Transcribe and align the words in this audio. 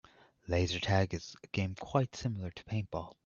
Laser 0.47 0.79
tag 0.79 1.13
is 1.13 1.35
a 1.43 1.47
game 1.51 1.75
quite 1.75 2.15
similar 2.15 2.49
to 2.49 2.63
paintball. 2.63 3.13